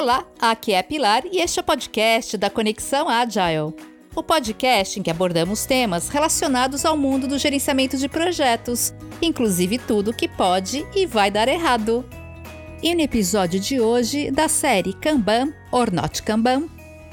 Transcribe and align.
Olá, 0.00 0.24
aqui 0.40 0.72
é 0.72 0.78
a 0.78 0.82
Pilar 0.82 1.24
e 1.30 1.42
este 1.42 1.58
é 1.58 1.62
o 1.62 1.64
podcast 1.64 2.38
da 2.38 2.48
Conexão 2.48 3.06
Agile. 3.06 3.74
O 4.16 4.22
podcast 4.22 4.98
em 4.98 5.02
que 5.02 5.10
abordamos 5.10 5.66
temas 5.66 6.08
relacionados 6.08 6.86
ao 6.86 6.96
mundo 6.96 7.28
do 7.28 7.38
gerenciamento 7.38 7.98
de 7.98 8.08
projetos, 8.08 8.94
inclusive 9.20 9.76
tudo 9.76 10.14
que 10.14 10.26
pode 10.26 10.86
e 10.96 11.04
vai 11.04 11.30
dar 11.30 11.48
errado. 11.48 12.02
E 12.82 12.94
no 12.94 13.02
episódio 13.02 13.60
de 13.60 13.78
hoje 13.78 14.30
da 14.30 14.48
série 14.48 14.94
Kanban 14.94 15.52
or 15.70 15.92
Not 15.92 16.22
Kanban, 16.22 16.66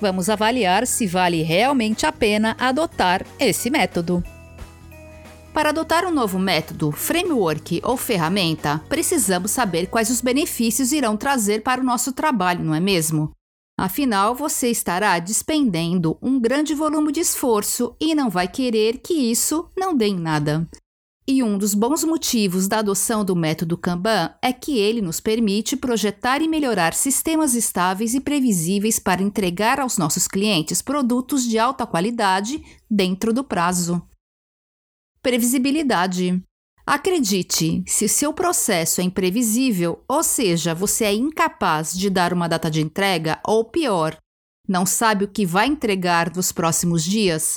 vamos 0.00 0.30
avaliar 0.30 0.86
se 0.86 1.06
vale 1.06 1.42
realmente 1.42 2.06
a 2.06 2.12
pena 2.12 2.56
adotar 2.58 3.26
esse 3.38 3.68
método. 3.68 4.24
Para 5.52 5.70
adotar 5.70 6.06
um 6.06 6.12
novo 6.12 6.38
método, 6.38 6.92
framework 6.92 7.80
ou 7.84 7.96
ferramenta, 7.96 8.78
precisamos 8.88 9.50
saber 9.50 9.88
quais 9.88 10.08
os 10.08 10.20
benefícios 10.20 10.92
irão 10.92 11.16
trazer 11.16 11.62
para 11.62 11.80
o 11.80 11.84
nosso 11.84 12.12
trabalho, 12.12 12.64
não 12.64 12.74
é 12.74 12.80
mesmo? 12.80 13.32
Afinal, 13.76 14.34
você 14.34 14.70
estará 14.70 15.18
despendendo 15.18 16.16
um 16.22 16.38
grande 16.38 16.74
volume 16.74 17.10
de 17.10 17.20
esforço 17.20 17.96
e 18.00 18.14
não 18.14 18.30
vai 18.30 18.46
querer 18.46 18.98
que 18.98 19.14
isso 19.14 19.68
não 19.76 19.96
dê 19.96 20.06
em 20.06 20.18
nada. 20.18 20.68
E 21.26 21.42
um 21.42 21.58
dos 21.58 21.74
bons 21.74 22.04
motivos 22.04 22.68
da 22.68 22.78
adoção 22.78 23.24
do 23.24 23.34
método 23.34 23.76
Kanban 23.76 24.32
é 24.42 24.52
que 24.52 24.78
ele 24.78 25.00
nos 25.00 25.20
permite 25.20 25.76
projetar 25.76 26.42
e 26.42 26.48
melhorar 26.48 26.94
sistemas 26.94 27.54
estáveis 27.54 28.14
e 28.14 28.20
previsíveis 28.20 28.98
para 28.98 29.22
entregar 29.22 29.80
aos 29.80 29.96
nossos 29.96 30.28
clientes 30.28 30.80
produtos 30.82 31.44
de 31.44 31.58
alta 31.58 31.86
qualidade 31.86 32.62
dentro 32.90 33.32
do 33.32 33.42
prazo. 33.42 34.02
Previsibilidade. 35.22 36.42
Acredite, 36.86 37.84
se 37.86 38.08
seu 38.08 38.32
processo 38.32 39.02
é 39.02 39.04
imprevisível, 39.04 40.02
ou 40.08 40.22
seja, 40.22 40.74
você 40.74 41.04
é 41.04 41.12
incapaz 41.12 41.92
de 41.92 42.08
dar 42.08 42.32
uma 42.32 42.48
data 42.48 42.70
de 42.70 42.80
entrega, 42.80 43.38
ou 43.46 43.62
pior, 43.66 44.16
não 44.66 44.86
sabe 44.86 45.26
o 45.26 45.28
que 45.28 45.44
vai 45.44 45.66
entregar 45.66 46.34
nos 46.34 46.52
próximos 46.52 47.04
dias, 47.04 47.52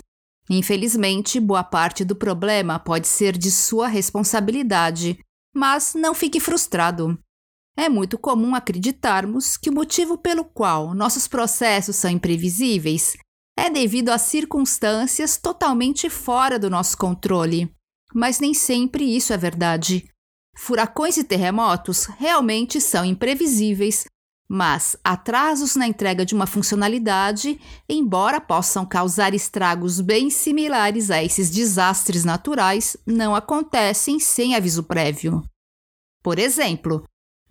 infelizmente, 0.49 1.39
boa 1.39 1.63
parte 1.63 2.03
do 2.03 2.17
problema 2.17 2.77
pode 2.77 3.07
ser 3.07 3.37
de 3.37 3.49
sua 3.49 3.87
responsabilidade, 3.87 5.17
mas 5.55 5.93
não 5.95 6.13
fique 6.13 6.41
frustrado. 6.41 7.17
É 7.77 7.87
muito 7.87 8.17
comum 8.17 8.53
acreditarmos 8.53 9.55
que 9.55 9.69
o 9.69 9.73
motivo 9.73 10.17
pelo 10.17 10.43
qual 10.43 10.93
nossos 10.93 11.29
processos 11.29 11.95
são 11.95 12.11
imprevisíveis 12.11 13.15
é 13.57 13.69
devido 13.69 14.09
a 14.09 14.17
circunstâncias 14.17 15.37
totalmente 15.37 16.09
fora 16.09 16.57
do 16.57 16.69
nosso 16.69 16.97
controle. 16.97 17.73
Mas 18.13 18.39
nem 18.39 18.53
sempre 18.53 19.03
isso 19.03 19.33
é 19.33 19.37
verdade. 19.37 20.07
Furacões 20.55 21.17
e 21.17 21.23
terremotos 21.23 22.05
realmente 22.05 22.79
são 22.79 23.03
imprevisíveis, 23.03 24.05
mas 24.47 24.95
atrasos 25.03 25.75
na 25.75 25.87
entrega 25.87 26.25
de 26.25 26.35
uma 26.35 26.45
funcionalidade, 26.45 27.59
embora 27.89 28.39
possam 28.39 28.85
causar 28.85 29.33
estragos 29.33 29.99
bem 29.99 30.29
similares 30.29 31.09
a 31.09 31.23
esses 31.23 31.49
desastres 31.49 32.23
naturais, 32.23 32.95
não 33.05 33.35
acontecem 33.35 34.19
sem 34.19 34.55
aviso 34.55 34.83
prévio. 34.83 35.43
Por 36.21 36.37
exemplo, 36.37 37.03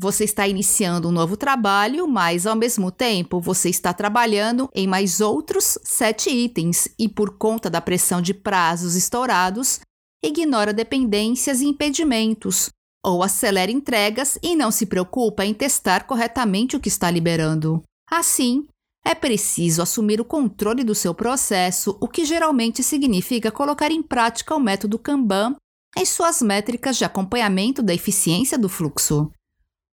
você 0.02 0.24
está 0.24 0.48
iniciando 0.48 1.08
um 1.08 1.12
novo 1.12 1.36
trabalho, 1.36 2.08
mas 2.08 2.44
ao 2.44 2.56
mesmo 2.56 2.90
tempo 2.90 3.40
você 3.40 3.70
está 3.70 3.94
trabalhando 3.94 4.68
em 4.74 4.84
mais 4.84 5.20
outros 5.20 5.78
sete 5.84 6.28
itens 6.28 6.88
e, 6.98 7.08
por 7.08 7.38
conta 7.38 7.70
da 7.70 7.80
pressão 7.80 8.20
de 8.20 8.34
prazos 8.34 8.96
estourados, 8.96 9.78
ignora 10.20 10.72
dependências 10.72 11.60
e 11.60 11.66
impedimentos, 11.66 12.68
ou 13.04 13.22
acelera 13.22 13.70
entregas 13.70 14.36
e 14.42 14.56
não 14.56 14.72
se 14.72 14.86
preocupa 14.86 15.44
em 15.44 15.54
testar 15.54 16.04
corretamente 16.04 16.76
o 16.76 16.80
que 16.80 16.88
está 16.88 17.08
liberando. 17.08 17.80
Assim, 18.10 18.66
é 19.06 19.14
preciso 19.14 19.82
assumir 19.82 20.20
o 20.20 20.24
controle 20.24 20.82
do 20.82 20.96
seu 20.96 21.14
processo, 21.14 21.96
o 22.00 22.08
que 22.08 22.24
geralmente 22.24 22.82
significa 22.82 23.52
colocar 23.52 23.92
em 23.92 24.02
prática 24.02 24.54
o 24.54 24.60
método 24.60 24.98
Kanban 24.98 25.54
em 25.96 26.04
suas 26.04 26.42
métricas 26.42 26.96
de 26.96 27.04
acompanhamento 27.04 27.82
da 27.82 27.94
eficiência 27.94 28.58
do 28.58 28.68
fluxo. 28.68 29.30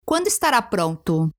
Quando 0.06 0.28
estará 0.28 0.62
pronto? 0.62 1.32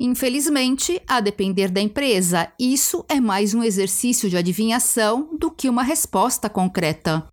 Infelizmente, 0.00 1.00
a 1.06 1.20
depender 1.20 1.70
da 1.70 1.80
empresa, 1.80 2.52
isso 2.58 3.04
é 3.08 3.20
mais 3.20 3.54
um 3.54 3.62
exercício 3.62 4.28
de 4.28 4.36
adivinhação 4.36 5.36
do 5.36 5.50
que 5.50 5.68
uma 5.68 5.84
resposta 5.84 6.50
concreta. 6.50 7.28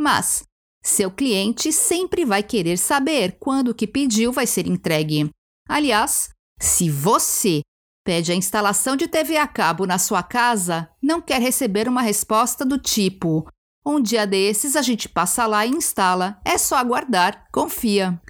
Mas 0.00 0.44
seu 0.82 1.10
cliente 1.10 1.72
sempre 1.72 2.24
vai 2.24 2.42
querer 2.42 2.78
saber 2.78 3.38
quando 3.40 3.68
o 3.68 3.74
que 3.74 3.86
pediu 3.86 4.32
vai 4.32 4.46
ser 4.46 4.66
entregue. 4.66 5.30
Aliás, 5.68 6.30
se 6.60 6.88
você 6.88 7.60
pede 8.04 8.32
a 8.32 8.34
instalação 8.34 8.96
de 8.96 9.08
TV 9.08 9.36
a 9.36 9.46
cabo 9.46 9.84
na 9.84 9.98
sua 9.98 10.22
casa, 10.22 10.88
não 11.02 11.20
quer 11.20 11.40
receber 11.40 11.88
uma 11.88 12.02
resposta 12.02 12.64
do 12.64 12.78
tipo: 12.78 13.46
um 13.84 14.00
dia 14.00 14.26
desses 14.26 14.76
a 14.76 14.82
gente 14.82 15.08
passa 15.08 15.46
lá 15.46 15.66
e 15.66 15.70
instala, 15.70 16.40
é 16.44 16.56
só 16.56 16.76
aguardar, 16.76 17.46
confia. 17.52 18.20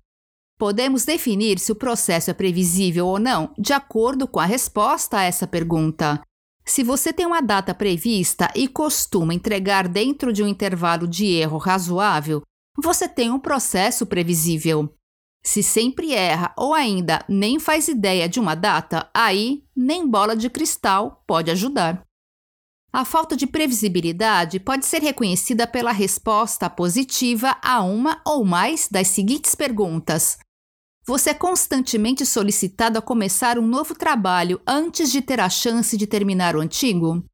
Podemos 0.61 1.07
definir 1.07 1.59
se 1.59 1.73
o 1.73 1.75
processo 1.75 2.31
é 2.31 2.35
previsível 2.35 3.07
ou 3.07 3.19
não 3.19 3.55
de 3.59 3.73
acordo 3.73 4.29
com 4.29 4.39
a 4.39 4.45
resposta 4.45 5.17
a 5.17 5.23
essa 5.23 5.47
pergunta. 5.47 6.21
Se 6.67 6.85
você 6.85 7.15
tem 7.15 7.25
uma 7.25 7.41
data 7.41 7.75
prevista 7.75 8.47
e 8.55 8.69
costuma 8.69 9.33
entregar 9.33 9.89
dentro 9.89 10.31
de 10.35 10.43
um 10.43 10.47
intervalo 10.47 11.09
de 11.09 11.25
erro 11.25 11.57
razoável, 11.57 12.43
você 12.77 13.09
tem 13.09 13.31
um 13.31 13.39
processo 13.39 14.05
previsível. 14.05 14.95
Se 15.43 15.63
sempre 15.63 16.13
erra 16.13 16.53
ou 16.59 16.75
ainda 16.75 17.25
nem 17.27 17.59
faz 17.59 17.89
ideia 17.89 18.29
de 18.29 18.39
uma 18.39 18.55
data, 18.55 19.09
aí 19.15 19.65
nem 19.75 20.07
bola 20.07 20.37
de 20.37 20.51
cristal 20.51 21.25
pode 21.27 21.51
ajudar. 21.51 22.05
A 22.93 23.07
falta 23.07 23.35
de 23.35 23.47
previsibilidade 23.47 24.61
pode 24.61 24.85
ser 24.85 25.01
reconhecida 25.01 25.67
pela 25.67 25.91
resposta 25.91 26.69
positiva 26.69 27.57
a 27.63 27.81
uma 27.81 28.21
ou 28.27 28.45
mais 28.45 28.89
das 28.91 29.09
seguintes 29.09 29.55
perguntas: 29.55 30.37
você 31.07 31.31
é 31.31 31.35
constantemente 31.35 32.25
solicitado 32.27 32.99
a 32.99 33.03
começar 33.03 33.59
um 33.59 33.67
novo 33.67 33.95
trabalho 33.95 34.61
antes 34.67 35.11
de 35.11 35.23
ter 35.23 35.41
a 35.41 35.49
chance 35.49 35.97
de 35.97 36.07
terminar 36.07 36.55
o 36.55 36.61
antigo? 36.61 37.25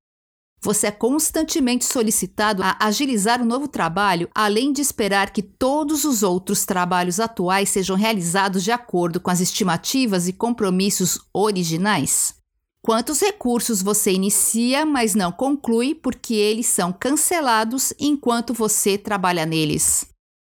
Você 0.62 0.86
é 0.86 0.90
constantemente 0.90 1.84
solicitado 1.84 2.62
a 2.62 2.76
agilizar 2.80 3.40
o 3.40 3.44
um 3.44 3.46
novo 3.46 3.68
trabalho, 3.68 4.28
além 4.34 4.72
de 4.72 4.80
esperar 4.80 5.30
que 5.30 5.42
todos 5.42 6.04
os 6.04 6.22
outros 6.22 6.64
trabalhos 6.64 7.20
atuais 7.20 7.68
sejam 7.68 7.96
realizados 7.96 8.64
de 8.64 8.72
acordo 8.72 9.20
com 9.20 9.30
as 9.30 9.40
estimativas 9.40 10.26
e 10.26 10.32
compromissos 10.32 11.20
originais? 11.32 12.34
Quantos 12.82 13.20
recursos 13.20 13.82
você 13.82 14.12
inicia, 14.12 14.86
mas 14.86 15.14
não 15.14 15.30
conclui 15.30 15.94
porque 15.94 16.34
eles 16.34 16.66
são 16.66 16.92
cancelados 16.92 17.92
enquanto 17.98 18.54
você 18.54 18.96
trabalha 18.96 19.44
neles? 19.44 20.15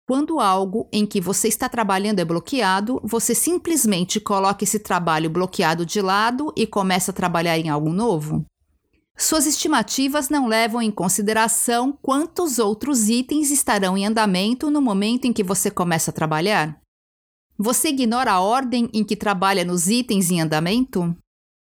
Quando 0.10 0.40
algo 0.40 0.90
em 0.92 1.06
que 1.06 1.22
você 1.22 1.48
está 1.48 1.70
trabalhando 1.70 2.18
é 2.18 2.26
bloqueado, 2.26 3.00
você 3.04 3.36
simplesmente 3.36 4.20
coloca 4.20 4.64
esse 4.64 4.80
trabalho 4.80 5.30
bloqueado 5.30 5.86
de 5.86 6.02
lado 6.02 6.52
e 6.58 6.66
começa 6.66 7.12
a 7.12 7.14
trabalhar 7.14 7.60
em 7.60 7.70
algo 7.70 7.92
novo? 7.92 8.44
Suas 9.16 9.46
estimativas 9.46 10.28
não 10.28 10.48
levam 10.48 10.82
em 10.82 10.90
consideração 10.90 11.96
quantos 12.02 12.58
outros 12.58 13.08
itens 13.08 13.52
estarão 13.52 13.96
em 13.96 14.04
andamento 14.04 14.72
no 14.72 14.82
momento 14.82 15.26
em 15.26 15.32
que 15.32 15.44
você 15.44 15.70
começa 15.70 16.10
a 16.10 16.14
trabalhar? 16.14 16.82
Você 17.56 17.90
ignora 17.90 18.32
a 18.32 18.40
ordem 18.40 18.90
em 18.92 19.04
que 19.04 19.16
trabalha 19.16 19.64
nos 19.64 19.90
itens 19.90 20.32
em 20.32 20.42
andamento? 20.42 21.16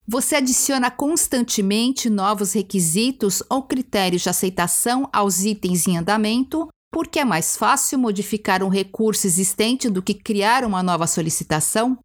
Você 0.07 0.37
adiciona 0.37 0.89
constantemente 0.89 2.09
novos 2.09 2.53
requisitos 2.53 3.43
ou 3.47 3.61
critérios 3.61 4.23
de 4.23 4.29
aceitação 4.29 5.07
aos 5.13 5.45
itens 5.45 5.87
em 5.87 5.99
andamento 5.99 6.67
porque 6.93 7.19
é 7.19 7.25
mais 7.25 7.57
fácil 7.57 7.97
modificar 7.97 8.61
um 8.61 8.69
recurso 8.69 9.25
existente 9.25 9.89
do 9.89 10.03
que 10.03 10.13
criar 10.13 10.63
uma 10.63 10.83
nova 10.83 11.07
solicitação? 11.07 11.97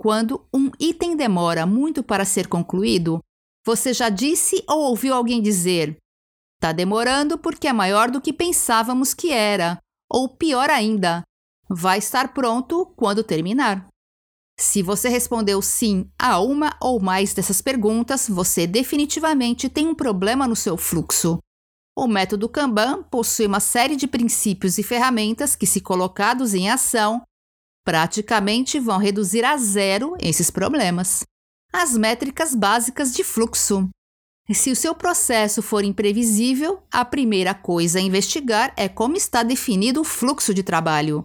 Quando 0.00 0.46
um 0.54 0.70
item 0.78 1.16
demora 1.16 1.66
muito 1.66 2.04
para 2.04 2.24
ser 2.24 2.46
concluído, 2.46 3.18
você 3.66 3.92
já 3.92 4.08
disse 4.08 4.62
ou 4.68 4.82
ouviu 4.82 5.12
alguém 5.12 5.42
dizer: 5.42 5.98
está 6.54 6.70
demorando 6.70 7.36
porque 7.36 7.66
é 7.66 7.72
maior 7.72 8.08
do 8.08 8.20
que 8.20 8.32
pensávamos 8.32 9.12
que 9.12 9.32
era, 9.32 9.78
ou 10.08 10.28
pior 10.28 10.70
ainda, 10.70 11.24
vai 11.68 11.98
estar 11.98 12.32
pronto 12.32 12.86
quando 12.96 13.24
terminar. 13.24 13.88
Se 14.56 14.82
você 14.82 15.08
respondeu 15.08 15.60
sim 15.60 16.08
a 16.16 16.38
uma 16.40 16.76
ou 16.80 17.00
mais 17.00 17.34
dessas 17.34 17.60
perguntas, 17.60 18.28
você 18.28 18.68
definitivamente 18.68 19.68
tem 19.68 19.88
um 19.88 19.94
problema 19.94 20.46
no 20.46 20.56
seu 20.56 20.76
fluxo. 20.76 21.38
O 22.00 22.06
método 22.06 22.48
Kanban 22.48 23.02
possui 23.02 23.46
uma 23.46 23.58
série 23.58 23.96
de 23.96 24.06
princípios 24.06 24.78
e 24.78 24.84
ferramentas 24.84 25.56
que, 25.56 25.66
se 25.66 25.80
colocados 25.80 26.54
em 26.54 26.70
ação, 26.70 27.20
praticamente 27.84 28.78
vão 28.78 28.98
reduzir 28.98 29.44
a 29.44 29.56
zero 29.56 30.16
esses 30.20 30.48
problemas. 30.48 31.24
As 31.72 31.96
métricas 31.96 32.54
básicas 32.54 33.12
de 33.12 33.24
fluxo. 33.24 33.88
Se 34.52 34.70
o 34.70 34.76
seu 34.76 34.94
processo 34.94 35.60
for 35.60 35.82
imprevisível, 35.82 36.80
a 36.88 37.04
primeira 37.04 37.52
coisa 37.52 37.98
a 37.98 38.02
investigar 38.02 38.72
é 38.76 38.88
como 38.88 39.16
está 39.16 39.42
definido 39.42 40.02
o 40.02 40.04
fluxo 40.04 40.54
de 40.54 40.62
trabalho. 40.62 41.24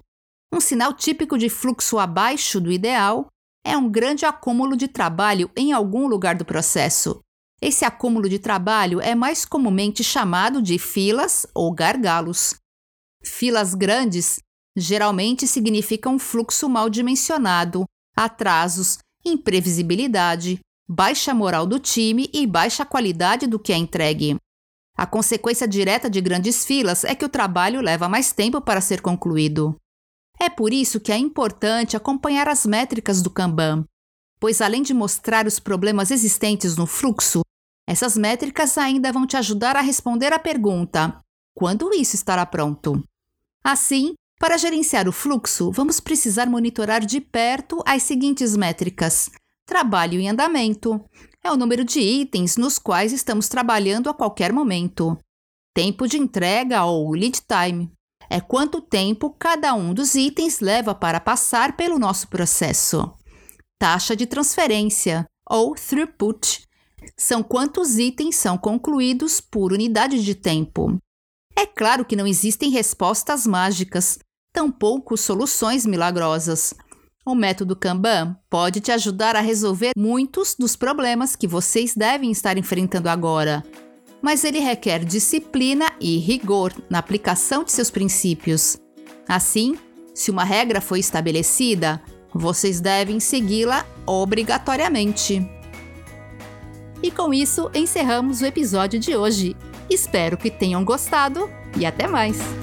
Um 0.51 0.59
sinal 0.59 0.91
típico 0.91 1.37
de 1.37 1.49
fluxo 1.49 1.99
abaixo 1.99 2.59
do 2.59 2.71
ideal 2.71 3.27
é 3.63 3.77
um 3.77 3.87
grande 3.87 4.25
acúmulo 4.25 4.75
de 4.75 4.87
trabalho 4.87 5.51
em 5.55 5.71
algum 5.71 6.07
lugar 6.07 6.33
do 6.33 6.43
processo. 6.43 7.19
Esse 7.65 7.86
acúmulo 7.86 8.27
de 8.27 8.39
trabalho 8.39 9.00
é 9.00 9.15
mais 9.15 9.45
comumente 9.45 10.04
chamado 10.04 10.62
de 10.62 10.77
filas 10.77 11.48
ou 11.56 11.71
gargalos. 11.71 12.56
Filas 13.24 13.74
grandes 13.74 14.39
geralmente 14.75 15.48
significam 15.48 16.19
fluxo 16.19 16.68
mal 16.68 16.89
dimensionado, 16.89 17.86
atrasos, 18.13 18.98
imprevisibilidade, 19.24 20.60
baixa 20.89 21.33
moral 21.33 21.65
do 21.65 21.80
time 21.80 22.30
e 22.33 22.45
baixa 22.45 22.83
qualidade 22.83 23.48
do 23.48 23.57
que 23.57 23.71
é 23.71 23.77
entregue. 23.77 24.36
A 24.98 25.06
consequência 25.06 25.66
direta 25.66 26.09
de 26.09 26.19
grandes 26.19 26.66
filas 26.66 27.06
é 27.06 27.16
que 27.16 27.24
o 27.24 27.30
trabalho 27.30 27.80
leva 27.80 28.09
mais 28.09 28.33
tempo 28.33 28.59
para 28.59 28.81
ser 28.81 29.00
concluído. 29.00 29.74
É 30.38 30.50
por 30.50 30.74
isso 30.74 31.00
que 31.00 31.13
é 31.13 31.18
importante 31.18 31.95
acompanhar 31.95 32.50
as 32.50 32.66
métricas 32.66 33.21
do 33.21 33.30
Kanban, 33.30 33.86
pois 34.38 34.59
além 34.59 34.81
de 34.81 34.94
mostrar 34.94 35.48
os 35.48 35.59
problemas 35.59 36.12
existentes 36.12 36.75
no 36.75 36.86
fluxo, 36.86 37.42
essas 37.88 38.18
métricas 38.18 38.77
ainda 38.77 39.12
vão 39.12 39.27
te 39.27 39.35
ajudar 39.38 39.75
a 39.75 39.81
responder 39.81 40.31
à 40.31 40.39
pergunta: 40.39 41.19
quando 41.53 41.94
isso 41.94 42.15
estará 42.15 42.45
pronto? 42.45 43.03
Assim, 43.63 44.13
para 44.39 44.57
gerenciar 44.57 45.07
o 45.07 45.12
fluxo, 45.12 45.71
vamos 45.71 46.00
precisar 46.00 46.47
monitorar 46.47 47.06
de 47.06 47.21
perto 47.21 47.81
as 47.85 48.03
seguintes 48.03 48.56
métricas: 48.56 49.30
trabalho 49.65 50.19
em 50.19 50.30
andamento, 50.30 51.03
é 51.44 51.51
o 51.51 51.57
número 51.57 51.83
de 51.83 52.00
itens 52.00 52.57
nos 52.57 52.80
quais 52.80 53.12
estamos 53.12 53.47
trabalhando 53.47 54.09
a 54.09 54.13
qualquer 54.13 54.53
momento. 54.53 55.18
Tempo 55.74 56.07
de 56.07 56.18
entrega 56.18 56.85
ou 56.85 57.12
lead 57.12 57.41
time 57.41 57.91
é 58.30 58.39
quanto 58.39 58.81
tempo 58.81 59.35
cada 59.38 59.74
um 59.74 59.94
dos 59.94 60.15
itens 60.15 60.59
leva 60.59 60.95
para 60.95 61.19
passar 61.19 61.75
pelo 61.75 62.00
nosso 62.00 62.27
processo. 62.27 63.13
Taxa 63.77 64.15
de 64.15 64.25
transferência 64.25 65.27
ou 65.50 65.75
throughput 65.75 66.63
são 67.17 67.44
quantos 67.44 67.97
itens 67.97 68.35
são 68.35 68.57
concluídos 68.57 69.39
por 69.39 69.71
unidade 69.71 70.23
de 70.23 70.35
tempo. 70.35 70.97
É 71.55 71.65
claro 71.65 72.03
que 72.03 72.15
não 72.15 72.25
existem 72.25 72.69
respostas 72.69 73.45
mágicas, 73.45 74.19
tampouco 74.53 75.15
soluções 75.17 75.85
milagrosas. 75.85 76.73
O 77.25 77.33
método 77.35 77.75
Kanban 77.75 78.35
pode 78.50 78.81
te 78.81 78.91
ajudar 78.91 79.35
a 79.35 79.41
resolver 79.41 79.91
muitos 79.95 80.55
dos 80.55 80.75
problemas 80.75 81.35
que 81.35 81.47
vocês 81.47 81.95
devem 81.95 82.31
estar 82.31 82.57
enfrentando 82.57 83.07
agora, 83.07 83.63
mas 84.21 84.44
ele 84.44 84.59
requer 84.59 85.06
disciplina 85.06 85.91
e 86.01 86.17
rigor 86.17 86.73
na 86.89 86.99
aplicação 86.99 87.63
de 87.63 87.71
seus 87.71 87.89
princípios. 87.89 88.77
Assim, 89.27 89.77
se 90.13 90.31
uma 90.31 90.44
regra 90.44 90.81
foi 90.81 90.99
estabelecida, 90.99 92.01
vocês 92.33 92.81
devem 92.81 93.19
segui-la 93.19 93.85
obrigatoriamente. 94.06 95.47
E 97.03 97.11
com 97.11 97.33
isso 97.33 97.69
encerramos 97.75 98.41
o 98.41 98.45
episódio 98.45 98.97
de 98.97 99.13
hoje. 99.15 99.57
Espero 99.89 100.38
que 100.38 100.50
tenham 100.50 100.85
gostado 100.85 101.50
e 101.77 101.85
até 101.85 102.07
mais! 102.07 102.62